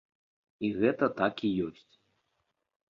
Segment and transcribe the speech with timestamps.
[0.67, 1.89] І гэта так і ёсць.